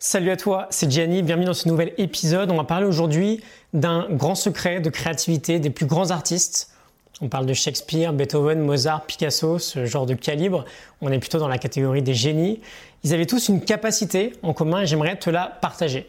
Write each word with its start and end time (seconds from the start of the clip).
Salut 0.00 0.30
à 0.30 0.36
toi, 0.36 0.68
c'est 0.70 0.88
Gianni, 0.88 1.22
bienvenue 1.24 1.46
dans 1.46 1.54
ce 1.54 1.66
nouvel 1.66 1.92
épisode. 1.98 2.52
On 2.52 2.56
va 2.56 2.62
parler 2.62 2.86
aujourd'hui 2.86 3.42
d'un 3.72 4.06
grand 4.08 4.36
secret 4.36 4.78
de 4.78 4.90
créativité 4.90 5.58
des 5.58 5.70
plus 5.70 5.86
grands 5.86 6.12
artistes. 6.12 6.70
On 7.20 7.26
parle 7.26 7.46
de 7.46 7.52
Shakespeare, 7.52 8.12
Beethoven, 8.12 8.60
Mozart, 8.60 9.06
Picasso, 9.06 9.58
ce 9.58 9.86
genre 9.86 10.06
de 10.06 10.14
calibre. 10.14 10.64
On 11.00 11.10
est 11.10 11.18
plutôt 11.18 11.40
dans 11.40 11.48
la 11.48 11.58
catégorie 11.58 12.02
des 12.02 12.14
génies. 12.14 12.60
Ils 13.02 13.12
avaient 13.12 13.26
tous 13.26 13.48
une 13.48 13.60
capacité 13.60 14.34
en 14.44 14.52
commun 14.52 14.82
et 14.82 14.86
j'aimerais 14.86 15.16
te 15.16 15.30
la 15.30 15.46
partager. 15.46 16.08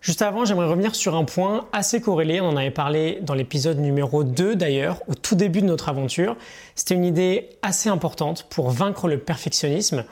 Juste 0.00 0.22
avant, 0.22 0.46
j'aimerais 0.46 0.68
revenir 0.68 0.94
sur 0.94 1.14
un 1.14 1.24
point 1.24 1.66
assez 1.74 2.00
corrélé. 2.00 2.40
On 2.40 2.48
en 2.48 2.56
avait 2.56 2.70
parlé 2.70 3.18
dans 3.20 3.34
l'épisode 3.34 3.78
numéro 3.78 4.24
2 4.24 4.56
d'ailleurs, 4.56 5.02
au 5.08 5.14
tout 5.14 5.34
début 5.34 5.60
de 5.60 5.66
notre 5.66 5.90
aventure. 5.90 6.38
C'était 6.74 6.94
une 6.94 7.04
idée 7.04 7.50
assez 7.60 7.90
importante 7.90 8.46
pour 8.48 8.70
vaincre 8.70 9.08
le 9.08 9.18
perfectionnisme 9.18 10.06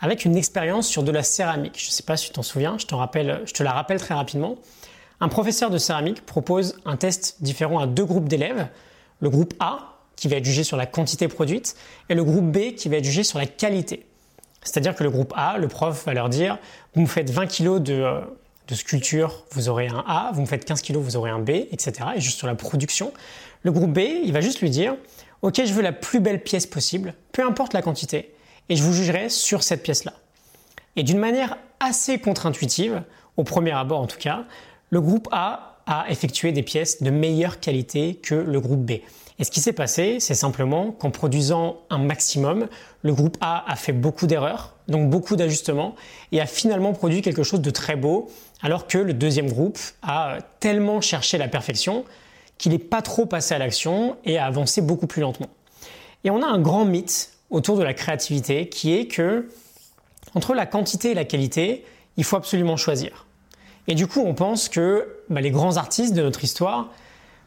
avec 0.00 0.24
une 0.24 0.36
expérience 0.36 0.86
sur 0.86 1.02
de 1.02 1.10
la 1.10 1.22
céramique. 1.22 1.78
Je 1.78 1.88
ne 1.88 1.92
sais 1.92 2.02
pas 2.02 2.16
si 2.16 2.26
tu 2.26 2.32
t'en 2.32 2.42
souviens, 2.42 2.76
je, 2.78 2.86
te 2.86 3.62
la 3.62 3.72
rappelle 3.72 4.00
très 4.00 4.14
rapidement. 4.14 4.56
Un 5.20 5.28
professeur 5.28 5.70
de 5.70 5.78
céramique 5.78 6.24
propose 6.26 6.76
un 6.84 6.96
test 6.96 7.42
différent 7.42 7.78
à 7.78 7.86
deux 7.86 8.04
groupes 8.04 8.28
d'élèves. 8.28 8.68
Le 9.20 9.30
groupe 9.30 9.54
A, 9.60 9.96
qui 10.14 10.28
va 10.28 10.36
être 10.36 10.44
jugé 10.44 10.64
sur 10.64 10.76
la 10.76 10.86
quantité 10.86 11.28
produite, 11.28 11.76
et 12.08 12.14
le 12.14 12.24
groupe 12.24 12.50
B, 12.50 12.74
qui 12.74 12.88
va 12.88 12.96
être 12.96 13.04
jugé 13.04 13.22
sur 13.22 13.38
la 13.38 13.46
qualité. 13.46 14.06
C'est-à-dire 14.62 14.94
que 14.94 15.04
le 15.04 15.10
groupe 15.10 15.32
A, 15.36 15.58
le 15.58 15.68
prof 15.68 16.04
va 16.04 16.12
leur 16.12 16.28
dire, 16.28 16.58
vous 16.94 17.02
me 17.02 17.06
faites 17.06 17.30
20 17.30 17.46
kg 17.46 17.78
de, 17.78 18.20
de 18.68 18.74
sculpture, 18.74 19.44
vous 19.52 19.68
aurez 19.68 19.88
un 19.88 20.04
A, 20.06 20.32
vous 20.34 20.42
me 20.42 20.46
faites 20.46 20.64
15 20.64 20.82
kg, 20.82 20.96
vous 20.96 21.16
aurez 21.16 21.30
un 21.30 21.38
B, 21.38 21.50
etc. 21.50 21.92
Et 22.16 22.20
juste 22.20 22.38
sur 22.38 22.46
la 22.46 22.54
production. 22.54 23.12
Le 23.62 23.72
groupe 23.72 23.92
B, 23.92 24.00
il 24.24 24.32
va 24.32 24.40
juste 24.40 24.60
lui 24.60 24.70
dire, 24.70 24.96
ok, 25.42 25.62
je 25.64 25.72
veux 25.72 25.82
la 25.82 25.92
plus 25.92 26.20
belle 26.20 26.42
pièce 26.42 26.66
possible, 26.66 27.14
peu 27.32 27.44
importe 27.44 27.72
la 27.72 27.82
quantité, 27.82 28.34
et 28.68 28.76
je 28.76 28.82
vous 28.82 28.92
jugerai 28.92 29.28
sur 29.28 29.62
cette 29.62 29.82
pièce-là. 29.82 30.12
Et 30.96 31.02
d'une 31.02 31.18
manière 31.18 31.58
assez 31.80 32.18
contre-intuitive, 32.18 33.02
au 33.36 33.44
premier 33.44 33.72
abord 33.72 34.00
en 34.00 34.06
tout 34.06 34.18
cas, 34.18 34.44
le 34.90 35.00
groupe 35.00 35.28
A 35.30 35.78
a 35.86 36.06
effectué 36.10 36.52
des 36.52 36.62
pièces 36.62 37.02
de 37.02 37.10
meilleure 37.10 37.60
qualité 37.60 38.16
que 38.16 38.34
le 38.34 38.60
groupe 38.60 38.84
B. 38.84 38.92
Et 39.38 39.44
ce 39.44 39.50
qui 39.50 39.60
s'est 39.60 39.72
passé, 39.72 40.18
c'est 40.18 40.34
simplement 40.34 40.92
qu'en 40.92 41.10
produisant 41.10 41.76
un 41.90 41.98
maximum, 41.98 42.68
le 43.02 43.14
groupe 43.14 43.36
A 43.40 43.70
a 43.70 43.76
fait 43.76 43.92
beaucoup 43.92 44.26
d'erreurs, 44.26 44.74
donc 44.88 45.10
beaucoup 45.10 45.36
d'ajustements, 45.36 45.94
et 46.32 46.40
a 46.40 46.46
finalement 46.46 46.92
produit 46.94 47.20
quelque 47.20 47.42
chose 47.42 47.60
de 47.60 47.70
très 47.70 47.96
beau, 47.96 48.30
alors 48.62 48.86
que 48.86 48.98
le 48.98 49.12
deuxième 49.12 49.50
groupe 49.50 49.78
a 50.02 50.38
tellement 50.58 51.00
cherché 51.00 51.36
la 51.36 51.48
perfection 51.48 52.04
qu'il 52.56 52.72
n'est 52.72 52.78
pas 52.78 53.02
trop 53.02 53.26
passé 53.26 53.54
à 53.54 53.58
l'action 53.58 54.16
et 54.24 54.38
a 54.38 54.46
avancé 54.46 54.80
beaucoup 54.80 55.06
plus 55.06 55.20
lentement. 55.20 55.48
Et 56.24 56.30
on 56.30 56.42
a 56.42 56.46
un 56.46 56.58
grand 56.58 56.86
mythe 56.86 57.35
autour 57.50 57.76
de 57.76 57.82
la 57.82 57.94
créativité 57.94 58.68
qui 58.68 58.94
est 58.94 59.06
que 59.06 59.48
entre 60.34 60.54
la 60.54 60.66
quantité 60.66 61.12
et 61.12 61.14
la 61.14 61.24
qualité, 61.24 61.84
il 62.16 62.24
faut 62.24 62.36
absolument 62.36 62.76
choisir. 62.76 63.26
Et 63.88 63.94
du 63.94 64.06
coup, 64.06 64.20
on 64.20 64.34
pense 64.34 64.68
que 64.68 65.20
bah, 65.30 65.40
les 65.40 65.50
grands 65.50 65.76
artistes 65.76 66.14
de 66.14 66.22
notre 66.22 66.44
histoire, 66.44 66.90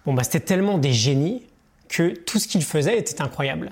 bon, 0.06 0.14
bah, 0.14 0.24
c'était 0.24 0.40
tellement 0.40 0.78
des 0.78 0.94
génies 0.94 1.44
que 1.88 2.10
tout 2.10 2.40
ce 2.40 2.48
qu'ils 2.48 2.64
faisaient 2.64 2.98
était 2.98 3.22
incroyable. 3.22 3.72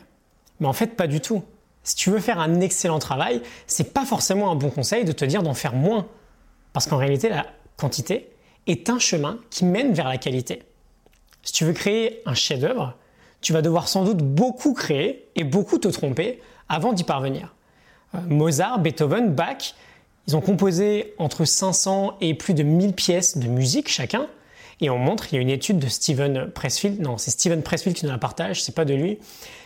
Mais 0.60 0.68
en 0.68 0.74
fait, 0.74 0.96
pas 0.96 1.08
du 1.08 1.22
tout. 1.22 1.44
Si 1.84 1.96
tu 1.96 2.10
veux 2.10 2.20
faire 2.20 2.40
un 2.40 2.60
excellent 2.60 3.00
travail, 3.00 3.42
c'est 3.66 3.94
pas 3.94 4.06
forcément 4.06 4.52
un 4.52 4.56
bon 4.56 4.70
conseil 4.70 5.06
de 5.06 5.14
te 5.14 5.24
dire 5.24 5.44
d'en 5.44 5.54
faire 5.54 5.74
moins. 5.74 6.08
Parce 6.74 6.88
qu'en 6.88 6.98
réalité, 6.98 7.30
la 7.30 7.46
quantité 7.78 8.30
est 8.66 8.90
un 8.90 9.00
chemin 9.00 9.40
qui 9.50 9.64
mène 9.66 9.94
vers 9.94 10.08
la 10.08 10.18
qualité. 10.18 10.64
Si 11.44 11.54
tu 11.54 11.64
veux 11.64 11.74
créer 11.74 12.22
un 12.26 12.34
chef-d'œuvre, 12.34 12.98
tu 13.42 13.54
vas 13.54 13.62
devoir 13.62 13.88
sans 13.88 14.04
doute 14.04 14.18
beaucoup 14.18 14.74
créer 14.74 15.30
et 15.36 15.44
beaucoup 15.44 15.78
te 15.78 15.88
tromper 15.88 16.42
avant 16.70 16.94
d'y 16.94 17.04
parvenir. 17.04 17.56
Euh, 18.16 18.20
Mozart, 18.28 18.80
Beethoven, 18.80 19.34
Bach, 19.34 19.76
ils 20.28 20.36
ont 20.36 20.42
composé 20.42 21.14
entre 21.18 21.46
500 21.46 22.18
et 22.20 22.34
plus 22.34 22.54
de 22.54 22.64
1000 22.64 22.94
pièces 22.94 23.38
de 23.38 23.48
musique 23.48 23.90
chacun. 23.90 24.28
Et 24.80 24.90
on 24.90 24.98
montre, 25.00 25.28
il 25.32 25.38
y 25.38 25.40
a 25.40 25.42
une 25.42 25.50
étude 25.50 25.80
de 25.80 25.88
Steven 25.88 26.52
Pressfield, 26.52 27.02
non, 27.02 27.18
c'est 27.18 27.32
Steven 27.32 27.64
Pressfield 27.64 27.96
qui 27.96 28.06
nous 28.06 28.12
la 28.12 28.20
partage, 28.20 28.62
c'est 28.62 28.76
pas 28.76 28.86
de 28.86 28.94
lui, 28.94 29.18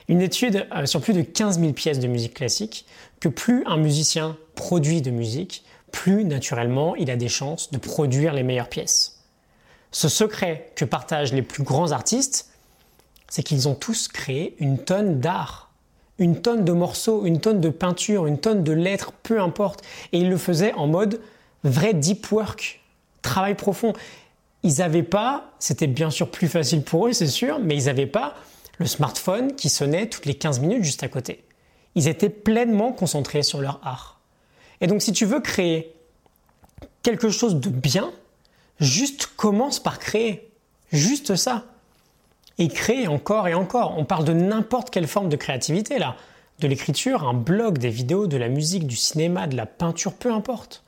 une 0.07 0.21
étude 0.21 0.67
euh, 0.73 0.85
sur 0.85 1.01
plus 1.01 1.13
de 1.13 1.21
15 1.21 1.59
000 1.59 1.73
pièces 1.73 1.99
de 1.99 2.07
musique 2.07 2.35
classique, 2.35 2.85
que 3.19 3.27
plus 3.27 3.63
un 3.65 3.75
musicien 3.75 4.37
produit 4.55 5.01
de 5.01 5.11
musique, 5.11 5.65
plus 5.91 6.23
naturellement 6.23 6.95
il 6.95 7.11
a 7.11 7.17
des 7.17 7.27
chances 7.27 7.71
de 7.71 7.77
produire 7.77 8.33
les 8.33 8.43
meilleures 8.43 8.69
pièces. 8.69 9.25
Ce 9.91 10.07
secret 10.07 10.71
que 10.75 10.85
partagent 10.85 11.33
les 11.33 11.41
plus 11.41 11.63
grands 11.63 11.91
artistes, 11.91 12.50
c'est 13.31 13.43
qu'ils 13.43 13.69
ont 13.69 13.75
tous 13.75 14.09
créé 14.09 14.55
une 14.59 14.77
tonne 14.77 15.21
d'art, 15.21 15.71
une 16.19 16.41
tonne 16.41 16.65
de 16.65 16.73
morceaux, 16.73 17.25
une 17.25 17.39
tonne 17.39 17.61
de 17.61 17.69
peinture, 17.69 18.27
une 18.27 18.37
tonne 18.37 18.61
de 18.61 18.73
lettres, 18.73 19.13
peu 19.23 19.39
importe. 19.39 19.83
Et 20.11 20.19
ils 20.19 20.29
le 20.29 20.37
faisaient 20.37 20.73
en 20.73 20.85
mode 20.85 21.21
vrai 21.63 21.93
deep 21.93 22.29
work, 22.29 22.81
travail 23.21 23.55
profond. 23.55 23.93
Ils 24.63 24.79
n'avaient 24.79 25.01
pas, 25.01 25.49
c'était 25.59 25.87
bien 25.87 26.09
sûr 26.09 26.29
plus 26.29 26.49
facile 26.49 26.83
pour 26.83 27.07
eux, 27.07 27.13
c'est 27.13 27.25
sûr, 27.25 27.59
mais 27.59 27.77
ils 27.77 27.85
n'avaient 27.85 28.05
pas 28.05 28.35
le 28.79 28.85
smartphone 28.85 29.55
qui 29.55 29.69
sonnait 29.69 30.07
toutes 30.07 30.25
les 30.25 30.35
15 30.35 30.59
minutes 30.59 30.83
juste 30.83 31.03
à 31.03 31.07
côté. 31.07 31.45
Ils 31.95 32.09
étaient 32.09 32.29
pleinement 32.29 32.91
concentrés 32.91 33.43
sur 33.43 33.61
leur 33.61 33.79
art. 33.81 34.19
Et 34.81 34.87
donc 34.87 35.01
si 35.01 35.13
tu 35.13 35.23
veux 35.25 35.39
créer 35.39 35.95
quelque 37.01 37.29
chose 37.29 37.55
de 37.55 37.69
bien, 37.69 38.11
juste 38.81 39.27
commence 39.37 39.79
par 39.79 39.99
créer. 39.99 40.51
Juste 40.91 41.37
ça 41.37 41.70
et 42.61 42.67
créer 42.67 43.07
encore 43.07 43.47
et 43.47 43.55
encore. 43.55 43.97
On 43.97 44.05
parle 44.05 44.23
de 44.23 44.33
n'importe 44.33 44.91
quelle 44.91 45.07
forme 45.07 45.29
de 45.29 45.35
créativité 45.35 45.97
là. 45.97 46.15
De 46.59 46.67
l'écriture, 46.67 47.27
un 47.27 47.33
blog, 47.33 47.79
des 47.79 47.89
vidéos, 47.89 48.27
de 48.27 48.37
la 48.37 48.49
musique, 48.49 48.85
du 48.85 48.95
cinéma, 48.95 49.47
de 49.47 49.57
la 49.57 49.65
peinture, 49.65 50.13
peu 50.13 50.31
importe. 50.31 50.83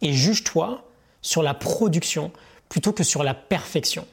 Et 0.00 0.12
juge-toi 0.12 0.82
sur 1.20 1.44
la 1.44 1.54
production 1.54 2.32
plutôt 2.68 2.92
que 2.92 3.04
sur 3.04 3.22
la 3.22 3.34
perfection. 3.34 4.04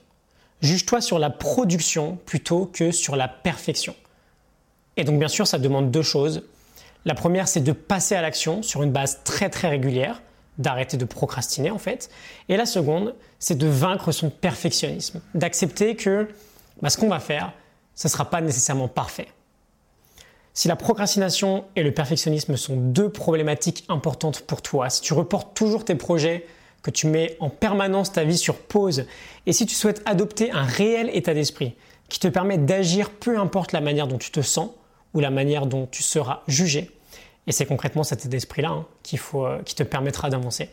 Juge-toi 0.61 1.01
sur 1.01 1.17
la 1.17 1.31
production 1.31 2.19
plutôt 2.27 2.67
que 2.67 2.91
sur 2.91 3.15
la 3.15 3.27
perfection. 3.27 3.95
Et 4.95 5.03
donc 5.03 5.17
bien 5.17 5.29
sûr, 5.29 5.47
ça 5.47 5.57
demande 5.57 5.89
deux 5.89 6.03
choses. 6.03 6.43
La 7.05 7.15
première, 7.15 7.47
c'est 7.47 7.61
de 7.61 7.71
passer 7.71 8.13
à 8.13 8.21
l'action 8.21 8.61
sur 8.61 8.83
une 8.83 8.91
base 8.91 9.21
très 9.23 9.49
très 9.49 9.69
régulière, 9.69 10.21
d'arrêter 10.59 10.97
de 10.97 11.05
procrastiner 11.05 11.71
en 11.71 11.79
fait. 11.79 12.11
Et 12.49 12.57
la 12.57 12.67
seconde, 12.67 13.15
c'est 13.39 13.57
de 13.57 13.65
vaincre 13.65 14.11
son 14.11 14.29
perfectionnisme, 14.29 15.21
d'accepter 15.33 15.95
que 15.95 16.27
bah, 16.81 16.89
ce 16.89 16.97
qu'on 16.97 17.09
va 17.09 17.19
faire, 17.19 17.53
ce 17.95 18.07
ne 18.07 18.11
sera 18.11 18.29
pas 18.29 18.41
nécessairement 18.41 18.87
parfait. 18.87 19.27
Si 20.53 20.67
la 20.67 20.75
procrastination 20.75 21.65
et 21.75 21.83
le 21.83 21.93
perfectionnisme 21.93 22.57
sont 22.57 22.75
deux 22.75 23.09
problématiques 23.09 23.85
importantes 23.87 24.41
pour 24.41 24.61
toi, 24.61 24.89
si 24.89 25.01
tu 25.01 25.13
reportes 25.13 25.55
toujours 25.55 25.85
tes 25.85 25.95
projets, 25.95 26.45
que 26.81 26.91
tu 26.91 27.07
mets 27.07 27.35
en 27.39 27.49
permanence 27.49 28.11
ta 28.11 28.23
vie 28.23 28.37
sur 28.37 28.55
pause, 28.55 29.05
et 29.45 29.53
si 29.53 29.65
tu 29.65 29.75
souhaites 29.75 30.01
adopter 30.05 30.51
un 30.51 30.63
réel 30.63 31.09
état 31.13 31.33
d'esprit 31.33 31.75
qui 32.07 32.19
te 32.19 32.27
permet 32.27 32.57
d'agir 32.57 33.09
peu 33.11 33.37
importe 33.37 33.71
la 33.71 33.81
manière 33.81 34.07
dont 34.07 34.17
tu 34.17 34.31
te 34.31 34.41
sens 34.41 34.71
ou 35.13 35.19
la 35.19 35.29
manière 35.29 35.65
dont 35.65 35.87
tu 35.87 36.03
seras 36.03 36.41
jugé, 36.47 36.91
et 37.47 37.51
c'est 37.51 37.65
concrètement 37.65 38.03
cet 38.03 38.21
état 38.21 38.29
d'esprit-là 38.29 38.69
hein, 38.69 38.85
euh, 39.35 39.61
qui 39.63 39.75
te 39.75 39.83
permettra 39.83 40.29
d'avancer. 40.29 40.69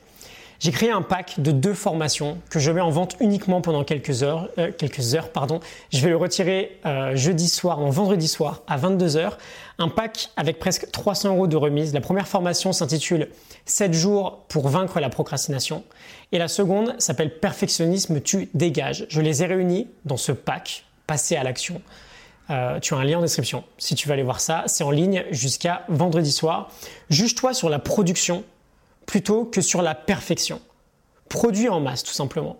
J'ai 0.59 0.72
créé 0.72 0.91
un 0.91 1.03
pack 1.03 1.41
de 1.41 1.50
deux 1.50 1.75
formations 1.75 2.39
que 2.50 2.59
je 2.59 2.71
mets 2.71 2.81
en 2.81 2.91
vente 2.91 3.17
uniquement 3.21 3.61
pendant 3.61 3.84
quelques 3.84 4.22
heures. 4.22 4.49
Euh, 4.59 4.72
quelques 4.77 5.15
heures 5.15 5.31
pardon. 5.31 5.61
Je 5.93 6.00
vais 6.00 6.09
le 6.09 6.17
retirer 6.17 6.78
euh, 6.87 7.15
jeudi 7.15 7.49
soir, 7.49 7.81
non 7.81 7.91
vendredi 7.91 8.28
soir 8.28 8.62
à 8.67 8.78
22h. 8.78 9.33
Un 9.78 9.89
pack 9.89 10.31
avec 10.37 10.59
presque 10.59 10.91
300 10.91 11.34
euros 11.34 11.47
de 11.47 11.56
remise. 11.56 11.93
La 11.93 12.00
première 12.00 12.27
formation 12.27 12.72
s'intitule 12.72 13.28
7 13.67 13.93
jours 13.93 14.44
pour 14.49 14.69
vaincre 14.69 15.00
la 15.00 15.11
procrastination. 15.11 15.84
Et 16.33 16.39
la 16.39 16.49
seconde 16.49 16.94
s'appelle 16.99 17.38
Perfectionnisme, 17.38 18.21
tu 18.21 18.49
dégages. 18.55 19.06
Je 19.09 19.21
les 19.21 19.43
ai 19.43 19.47
réunis 19.47 19.88
dans 20.05 20.17
ce 20.17 20.33
pack. 20.33 20.84
Passer 21.06 21.37
à 21.37 21.44
l'action. 21.44 21.83
Euh, 22.50 22.78
tu 22.81 22.94
as 22.94 22.97
un 22.97 23.05
lien 23.05 23.19
en 23.19 23.23
description 23.23 23.65
si 23.77 23.94
tu 23.94 24.09
veux 24.09 24.15
aller 24.15 24.23
voir 24.23 24.41
ça. 24.41 24.65
C'est 24.67 24.84
en 24.84 24.91
ligne 24.91 25.25
jusqu'à 25.31 25.84
vendredi 25.88 26.33
soir. 26.33 26.71
Juge-toi 27.11 27.55
sur 27.55 27.69
la 27.69 27.78
production 27.78 28.44
plutôt 29.06 29.44
que 29.44 29.61
sur 29.61 29.83
la 29.83 29.94
perfection. 29.94 30.61
Produis 31.28 31.69
en 31.69 31.81
masse, 31.81 32.03
tout 32.03 32.12
simplement. 32.12 32.58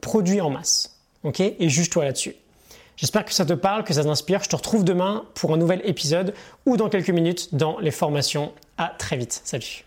Produis 0.00 0.40
en 0.40 0.50
masse. 0.50 0.98
OK? 1.22 1.40
Et 1.40 1.68
juge-toi 1.68 2.04
là-dessus. 2.04 2.34
J'espère 2.96 3.24
que 3.24 3.32
ça 3.32 3.44
te 3.44 3.54
parle, 3.54 3.84
que 3.84 3.94
ça 3.94 4.04
t'inspire. 4.04 4.42
Je 4.42 4.48
te 4.48 4.56
retrouve 4.56 4.84
demain 4.84 5.24
pour 5.34 5.52
un 5.52 5.56
nouvel 5.56 5.80
épisode 5.84 6.34
ou 6.66 6.76
dans 6.76 6.88
quelques 6.88 7.10
minutes 7.10 7.54
dans 7.54 7.78
les 7.78 7.90
formations. 7.90 8.52
À 8.76 8.88
très 8.88 9.16
vite. 9.16 9.40
Salut. 9.44 9.84